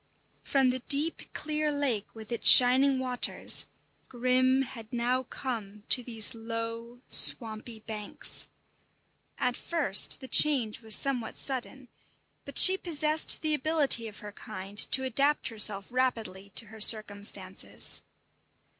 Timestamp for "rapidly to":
15.91-16.65